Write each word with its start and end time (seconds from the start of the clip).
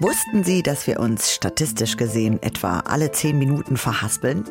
Wussten 0.00 0.44
Sie, 0.44 0.62
dass 0.62 0.86
wir 0.86 1.00
uns 1.00 1.32
statistisch 1.32 1.96
gesehen 1.96 2.42
etwa 2.42 2.80
alle 2.80 3.12
zehn 3.12 3.38
Minuten 3.38 3.76
verhaspeln? 3.76 4.44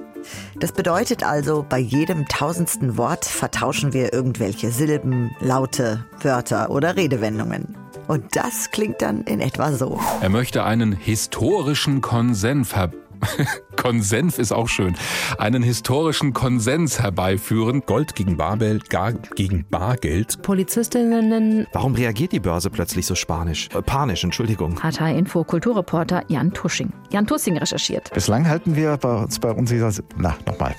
Das 0.59 0.71
bedeutet 0.71 1.23
also, 1.23 1.65
bei 1.67 1.79
jedem 1.79 2.27
tausendsten 2.27 2.97
Wort 2.97 3.25
vertauschen 3.25 3.93
wir 3.93 4.13
irgendwelche 4.13 4.71
Silben, 4.71 5.31
Laute, 5.39 6.05
Wörter 6.21 6.69
oder 6.69 6.95
Redewendungen. 6.95 7.75
Und 8.07 8.35
das 8.35 8.71
klingt 8.71 9.01
dann 9.01 9.23
in 9.23 9.39
etwa 9.39 9.71
so. 9.71 9.99
Er 10.21 10.29
möchte 10.29 10.63
einen 10.63 10.91
historischen 10.91 12.01
Konsens 12.01 12.69
ver 12.69 12.91
Konsens 13.87 14.37
ist 14.37 14.51
auch 14.51 14.67
schön. 14.67 14.97
Einen 15.37 15.63
historischen 15.63 16.33
Konsens 16.33 16.99
herbeiführen. 16.99 17.83
Gold 17.85 18.15
gegen 18.15 18.35
Barbel, 18.35 18.79
gar 18.89 19.13
gegen 19.13 19.65
Bargeld. 19.69 20.41
Polizistinnen. 20.41 21.65
Warum 21.71 21.95
reagiert 21.95 22.33
die 22.33 22.41
Börse 22.41 22.69
plötzlich 22.69 23.05
so 23.05 23.15
spanisch? 23.15 23.69
Äh, 23.73 23.81
panisch, 23.81 24.25
Entschuldigung. 24.25 24.75
Partei-Info 24.75 25.45
Kulturreporter 25.45 26.25
Jan 26.27 26.51
Tusching. 26.51 26.91
Jan 27.11 27.25
Tussing 27.25 27.57
recherchiert. 27.57 28.13
Bislang 28.13 28.45
halten 28.45 28.75
wir 28.75 28.97
bei 28.97 29.23
uns 29.23 29.39
bei 29.39 29.51
uns 29.51 29.69
dieser. 29.69 29.93
Na, 30.17 30.35
nochmal. 30.45 30.75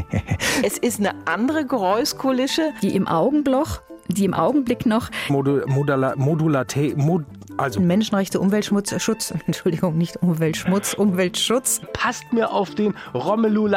es 0.62 0.78
ist 0.78 1.00
eine 1.00 1.10
andere 1.26 1.66
Geräuschkulisse. 1.66 2.72
Die 2.80 2.96
im 2.96 3.06
Augenbloch 3.06 3.82
die 4.08 4.24
im 4.24 4.34
Augenblick 4.34 4.86
noch 4.86 5.10
Modul, 5.28 5.64
Modula, 5.66 6.14
Modulate, 6.16 6.94
Mod, 6.96 7.24
also 7.58 7.80
Menschenrechte, 7.80 8.40
Umweltschutz, 8.40 9.00
Schutz, 9.02 9.32
Entschuldigung, 9.46 9.96
nicht 9.98 10.16
Umweltschmutz, 10.22 10.94
Umweltschutz. 10.94 11.80
Passt 11.92 12.32
mir 12.32 12.52
auf 12.52 12.74
den 12.74 12.94
Romelu 13.14 13.68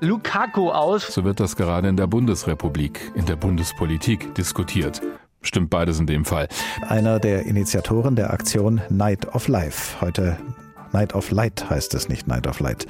Lukaku 0.00 0.70
aus. 0.70 1.06
So 1.06 1.24
wird 1.24 1.40
das 1.40 1.56
gerade 1.56 1.88
in 1.88 1.96
der 1.96 2.06
Bundesrepublik, 2.06 3.12
in 3.14 3.26
der 3.26 3.36
Bundespolitik 3.36 4.34
diskutiert. 4.34 5.00
Stimmt 5.42 5.70
beides 5.70 6.00
in 6.00 6.06
dem 6.06 6.24
Fall. 6.24 6.48
Einer 6.88 7.20
der 7.20 7.44
Initiatoren 7.44 8.16
der 8.16 8.32
Aktion 8.32 8.80
Night 8.88 9.34
of 9.34 9.48
Life. 9.48 10.00
Heute 10.00 10.38
Night 10.92 11.14
of 11.14 11.30
Light 11.30 11.68
heißt 11.68 11.94
es 11.94 12.08
nicht 12.08 12.26
Night 12.26 12.46
of 12.46 12.60
Light. 12.60 12.86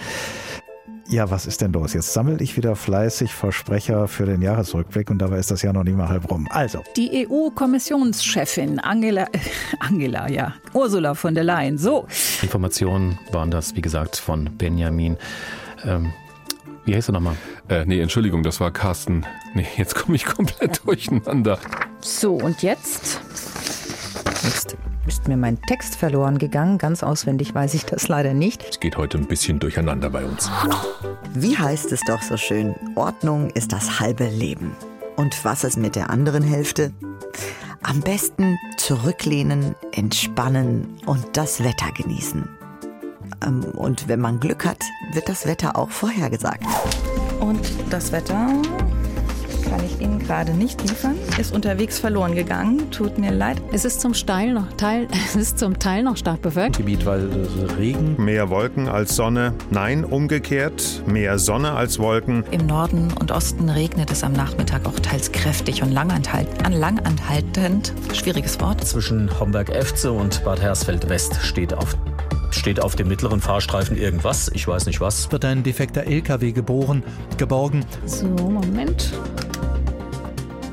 Ja, 1.08 1.30
was 1.30 1.46
ist 1.46 1.60
denn 1.60 1.72
los? 1.72 1.92
Jetzt 1.92 2.12
sammle 2.12 2.42
ich 2.42 2.56
wieder 2.56 2.76
fleißig 2.76 3.34
Versprecher 3.34 4.08
für 4.08 4.24
den 4.24 4.40
Jahresrückblick 4.40 5.10
und 5.10 5.18
dabei 5.18 5.38
ist 5.38 5.50
das 5.50 5.60
Jahr 5.62 5.74
noch 5.74 5.84
nicht 5.84 5.96
mal 5.96 6.08
halb 6.08 6.30
rum. 6.30 6.48
Also. 6.50 6.82
Die 6.96 7.26
EU-Kommissionschefin 7.28 8.80
Angela, 8.80 9.24
äh, 9.24 9.38
Angela, 9.80 10.30
ja, 10.30 10.54
Ursula 10.72 11.14
von 11.14 11.34
der 11.34 11.44
Leyen. 11.44 11.76
So. 11.76 12.06
Informationen 12.42 13.18
waren 13.32 13.50
das, 13.50 13.76
wie 13.76 13.82
gesagt, 13.82 14.16
von 14.16 14.56
Benjamin. 14.56 15.18
Ähm, 15.84 16.12
wie 16.86 16.94
heißt 16.94 17.10
er 17.10 17.12
nochmal? 17.12 17.36
Äh, 17.68 17.84
nee, 17.84 18.00
Entschuldigung, 18.00 18.42
das 18.42 18.60
war 18.60 18.70
Carsten. 18.70 19.26
Nee, 19.54 19.66
jetzt 19.76 19.94
komme 19.94 20.16
ich 20.16 20.24
komplett 20.24 20.86
durcheinander. 20.86 21.58
So, 22.00 22.34
und 22.34 22.62
jetzt? 22.62 23.20
Ist 25.06 25.28
mir 25.28 25.36
mein 25.36 25.60
Text 25.62 25.96
verloren 25.96 26.38
gegangen. 26.38 26.78
Ganz 26.78 27.02
auswendig 27.02 27.54
weiß 27.54 27.74
ich 27.74 27.84
das 27.84 28.08
leider 28.08 28.32
nicht. 28.32 28.64
Es 28.68 28.80
geht 28.80 28.96
heute 28.96 29.18
ein 29.18 29.26
bisschen 29.26 29.58
durcheinander 29.58 30.08
bei 30.08 30.24
uns. 30.24 30.50
Wie 31.34 31.58
heißt 31.58 31.92
es 31.92 32.00
doch 32.06 32.22
so 32.22 32.38
schön? 32.38 32.74
Ordnung 32.94 33.50
ist 33.50 33.72
das 33.72 34.00
halbe 34.00 34.26
Leben. 34.26 34.72
Und 35.16 35.44
was 35.44 35.62
ist 35.62 35.76
mit 35.76 35.94
der 35.94 36.08
anderen 36.10 36.42
Hälfte? 36.42 36.92
Am 37.82 38.00
besten 38.00 38.58
zurücklehnen, 38.78 39.74
entspannen 39.92 40.86
und 41.04 41.36
das 41.36 41.62
Wetter 41.62 41.92
genießen. 41.92 42.48
Ähm, 43.44 43.62
und 43.76 44.08
wenn 44.08 44.20
man 44.20 44.40
Glück 44.40 44.64
hat, 44.64 44.82
wird 45.12 45.28
das 45.28 45.46
Wetter 45.46 45.76
auch 45.76 45.90
vorhergesagt. 45.90 46.64
Und 47.40 47.60
das 47.90 48.10
Wetter 48.10 48.48
kann 49.76 49.84
ich 49.84 50.00
Ihnen 50.00 50.20
gerade 50.20 50.52
nicht 50.52 50.82
liefern. 50.82 51.16
Ist 51.36 51.52
unterwegs 51.52 51.98
verloren 51.98 52.36
gegangen. 52.36 52.90
Tut 52.92 53.18
mir 53.18 53.32
leid. 53.32 53.60
Es 53.72 53.84
ist 53.84 54.00
zum 54.00 54.12
Teil 54.12 54.52
noch, 54.52 54.72
Teil, 54.74 55.08
es 55.26 55.34
ist 55.34 55.58
zum 55.58 55.78
Teil 55.80 56.04
noch 56.04 56.16
stark 56.16 56.42
bewölkt. 56.42 56.76
Gebiet 56.76 57.04
weil 57.04 57.28
Regen. 57.76 58.14
Mehr 58.22 58.50
Wolken 58.50 58.88
als 58.88 59.16
Sonne. 59.16 59.52
Nein, 59.70 60.04
umgekehrt. 60.04 61.02
Mehr 61.06 61.40
Sonne 61.40 61.72
als 61.72 61.98
Wolken. 61.98 62.44
Im 62.52 62.66
Norden 62.66 63.12
und 63.18 63.32
Osten 63.32 63.68
regnet 63.68 64.12
es 64.12 64.22
am 64.22 64.32
Nachmittag 64.32 64.86
auch 64.86 65.00
teils 65.00 65.32
kräftig 65.32 65.82
und 65.82 65.90
langanhaltend. 65.90 66.64
An 66.64 66.72
langanhaltend. 66.72 67.92
Schwieriges 68.12 68.60
Wort. 68.60 68.84
Zwischen 68.84 69.28
Homberg-Efze 69.40 70.12
und 70.12 70.44
Bad 70.44 70.62
Hersfeld-West 70.62 71.40
steht 71.42 71.74
auf 71.74 71.96
steht 72.50 72.78
auf 72.78 72.94
dem 72.94 73.08
mittleren 73.08 73.40
Fahrstreifen 73.40 73.96
irgendwas, 73.96 74.48
ich 74.54 74.68
weiß 74.68 74.86
nicht 74.86 75.00
was. 75.00 75.32
Wird 75.32 75.44
ein 75.44 75.64
defekter 75.64 76.04
LKW 76.04 76.52
geboren, 76.52 77.02
geborgen. 77.36 77.84
So, 78.06 78.26
Moment. 78.26 79.12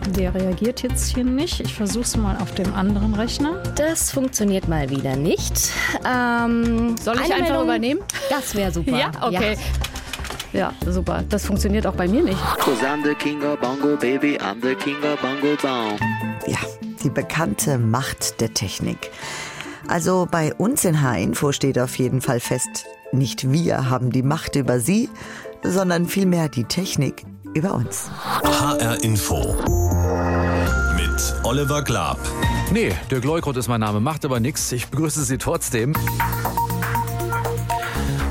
Der 0.09 0.33
reagiert 0.33 0.81
jetzt 0.81 1.13
hier 1.13 1.23
nicht. 1.23 1.59
Ich 1.59 1.73
versuche 1.73 2.03
es 2.03 2.17
mal 2.17 2.37
auf 2.37 2.53
dem 2.55 2.73
anderen 2.73 3.13
Rechner. 3.13 3.61
Das 3.75 4.11
funktioniert 4.11 4.67
mal 4.67 4.89
wieder 4.89 5.15
nicht. 5.15 5.71
Ähm, 6.05 6.95
Soll 6.97 7.15
ich 7.15 7.21
einfach 7.31 7.39
Meldung? 7.39 7.63
übernehmen? 7.63 8.01
Das 8.29 8.55
wäre 8.55 8.71
super. 8.71 8.91
Ja, 8.97 9.11
okay. 9.21 9.57
Ja. 10.53 10.73
ja. 10.83 10.91
super. 10.91 11.23
Das 11.29 11.45
funktioniert 11.45 11.87
auch 11.87 11.95
bei 11.95 12.07
mir 12.07 12.23
nicht. 12.23 12.39
Ja, 16.47 16.59
die 17.03 17.09
bekannte 17.09 17.77
Macht 17.77 18.41
der 18.41 18.53
Technik. 18.53 19.11
Also 19.87 20.27
bei 20.29 20.53
uns 20.53 20.83
in 20.83 21.01
H-Info 21.01 21.51
steht 21.51 21.79
auf 21.79 21.97
jeden 21.97 22.21
Fall 22.21 22.39
fest, 22.39 22.85
nicht 23.11 23.51
wir 23.51 23.89
haben 23.89 24.11
die 24.11 24.23
Macht 24.23 24.55
über 24.55 24.79
sie, 24.79 25.09
sondern 25.63 26.07
vielmehr 26.07 26.49
die 26.49 26.63
Technik 26.63 27.23
über 27.53 27.73
uns. 27.73 28.09
HR 28.43 29.03
Info 29.03 29.80
mit 31.21 31.45
Oliver 31.45 31.83
Glab. 31.83 32.19
Nee, 32.71 32.93
Dirk 33.09 33.23
Leukrot 33.23 33.57
ist 33.57 33.67
mein 33.67 33.81
Name, 33.81 33.99
macht 33.99 34.25
aber 34.25 34.39
nichts. 34.39 34.71
Ich 34.71 34.87
begrüße 34.87 35.23
Sie 35.23 35.37
trotzdem. 35.37 35.93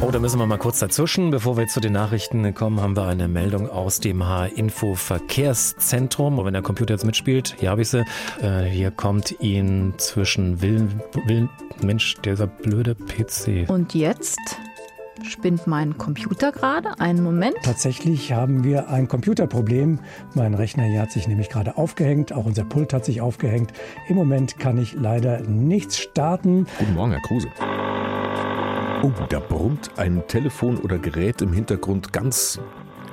Oh, 0.00 0.10
da 0.10 0.18
müssen 0.18 0.38
wir 0.38 0.46
mal 0.46 0.58
kurz 0.58 0.78
dazwischen. 0.78 1.30
Bevor 1.30 1.56
wir 1.56 1.66
zu 1.68 1.80
den 1.80 1.92
Nachrichten 1.92 2.54
kommen, 2.54 2.80
haben 2.80 2.96
wir 2.96 3.06
eine 3.06 3.28
Meldung 3.28 3.68
aus 3.68 4.00
dem 4.00 4.26
H-Info 4.26 4.94
Verkehrszentrum. 4.94 6.38
Und 6.38 6.46
wenn 6.46 6.54
der 6.54 6.62
Computer 6.62 6.94
jetzt 6.94 7.04
mitspielt, 7.04 7.54
hier 7.58 7.70
habe 7.70 7.82
ich 7.82 7.90
sie. 7.90 8.04
Äh, 8.40 8.64
hier 8.64 8.90
kommt 8.90 9.36
ihn 9.40 9.94
zwischen 9.98 10.62
Willen, 10.62 11.02
Willen, 11.26 11.50
Mensch, 11.82 12.16
dieser 12.24 12.46
blöde 12.46 12.94
PC. 12.94 13.68
Und 13.68 13.94
jetzt 13.94 14.38
spinnt 15.24 15.66
mein 15.66 15.98
Computer 15.98 16.52
gerade. 16.52 16.98
Einen 16.98 17.22
Moment. 17.22 17.56
Tatsächlich 17.62 18.32
haben 18.32 18.64
wir 18.64 18.88
ein 18.88 19.08
Computerproblem. 19.08 19.98
Mein 20.34 20.54
Rechner 20.54 20.84
hier 20.84 21.02
hat 21.02 21.10
sich 21.10 21.28
nämlich 21.28 21.48
gerade 21.48 21.76
aufgehängt. 21.76 22.32
Auch 22.32 22.46
unser 22.46 22.64
Pult 22.64 22.92
hat 22.92 23.04
sich 23.04 23.20
aufgehängt. 23.20 23.72
Im 24.08 24.16
Moment 24.16 24.58
kann 24.58 24.78
ich 24.78 24.94
leider 24.94 25.40
nichts 25.40 25.98
starten. 25.98 26.66
Guten 26.78 26.94
Morgen, 26.94 27.12
Herr 27.12 27.22
Kruse. 27.22 27.48
Oh, 29.02 29.12
da 29.28 29.40
brummt 29.40 29.90
ein 29.96 30.22
Telefon 30.26 30.76
oder 30.76 30.98
Gerät 30.98 31.40
im 31.40 31.52
Hintergrund 31.52 32.12
ganz 32.12 32.60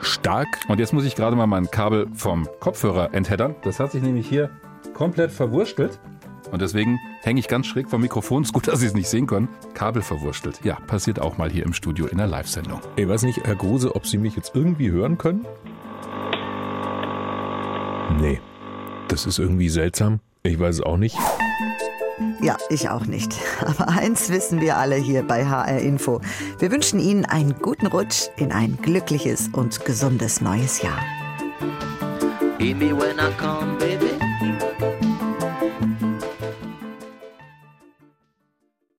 stark. 0.01 0.47
Und 0.67 0.79
jetzt 0.79 0.94
muss 0.94 1.06
ich 1.06 1.16
gerade 1.16 1.35
mal 1.35 1.47
mein 1.47 1.72
Kabel 1.72 2.07
vom 2.13 2.47
Kopfhörer 2.59 3.13
entheddern. 3.13 3.56
Das 3.63 3.79
hat 3.79 3.91
sich 3.91 4.01
nämlich 4.01 4.28
hier 4.28 4.50
komplett 4.94 5.31
verwurstelt. 5.31 6.00
Und 6.52 6.62
deswegen 6.62 7.00
hänge 7.22 7.40
ich 7.40 7.47
ganz 7.47 7.68
schräg 7.68 7.90
vom 7.90 8.02
Mikrofon. 8.02 8.44
Ist 8.44 8.53
gut, 8.53 8.68
dass 8.68 8.80
Sie 8.80 8.88
es 8.88 8.94
nicht 8.94 9.09
sehen 9.09 9.28
können. 9.28 9.50
Kabel 9.74 10.02
verwurstelt. 10.02 10.62
Ja, 10.63 10.75
passiert 10.88 11.19
auch 11.19 11.38
mal 11.38 11.50
hier 11.50 11.66
im 11.66 11.74
Studio 11.74 12.08
in 12.08 12.18
der 12.18 12.28
Live-Sendung. 12.28 12.81
Ich 12.96 13.08
weiß 13.08 13.24
nicht, 13.24 13.46
Herr 13.46 13.56
Grose, 13.56 13.96
ob 13.96 14.08
Sie 14.08 14.18
mich 14.18 14.35
jetzt 14.35 14.56
irgendwie 14.56 14.91
hören 14.91 15.18
können? 15.18 15.46
Nee. 18.19 18.40
Das 19.09 19.25
ist 19.25 19.40
irgendwie 19.40 19.69
seltsam. 19.69 20.19
Ich 20.44 20.59
weiß 20.59 20.75
es 20.75 20.81
auch 20.81 20.97
nicht. 20.97 21.18
Ja, 22.41 22.58
ich 22.69 22.90
auch 22.90 23.06
nicht. 23.06 23.34
Aber 23.66 23.90
eins 23.90 24.29
wissen 24.29 24.62
wir 24.62 24.78
alle 24.78 24.96
hier 24.96 25.24
bei 25.24 25.46
HR 25.46 25.79
Info. 25.79 26.22
Wir 26.59 26.72
wünschen 26.72 27.00
Ihnen 27.00 27.25
einen 27.25 27.56
guten 27.59 27.88
Rutsch 27.88 28.29
in 28.38 28.52
ein 28.52 28.78
glückliches 28.81 29.50
und 29.53 29.85
gesundes 29.85 30.41
neues 30.41 30.81
Jahr. 30.81 31.00